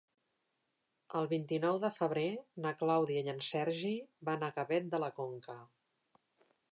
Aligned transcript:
El 1.17 1.27
vint-i-nou 1.33 1.77
de 1.83 1.91
febrer 1.97 2.23
na 2.65 2.71
Clàudia 2.79 3.23
i 3.27 3.31
en 3.35 3.43
Sergi 3.49 3.91
van 4.31 4.47
a 4.47 4.49
Gavet 4.57 4.89
de 4.95 5.01
la 5.05 5.11
Conca. 5.21 5.59